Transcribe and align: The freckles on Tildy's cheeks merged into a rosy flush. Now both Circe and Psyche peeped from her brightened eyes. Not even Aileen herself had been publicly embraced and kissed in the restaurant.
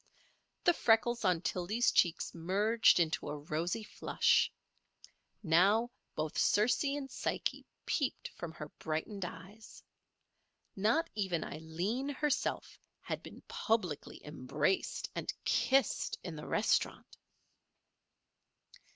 The 0.63 0.73
freckles 0.73 1.23
on 1.23 1.43
Tildy's 1.43 1.91
cheeks 1.91 2.33
merged 2.33 2.99
into 2.99 3.29
a 3.29 3.37
rosy 3.37 3.83
flush. 3.83 4.51
Now 5.43 5.91
both 6.15 6.39
Circe 6.39 6.83
and 6.83 7.07
Psyche 7.07 7.67
peeped 7.85 8.29
from 8.29 8.51
her 8.53 8.69
brightened 8.79 9.25
eyes. 9.25 9.83
Not 10.75 11.07
even 11.13 11.43
Aileen 11.43 12.09
herself 12.09 12.79
had 13.01 13.21
been 13.21 13.41
publicly 13.47 14.25
embraced 14.25 15.07
and 15.13 15.31
kissed 15.45 16.17
in 16.23 16.35
the 16.35 16.47
restaurant. 16.47 17.19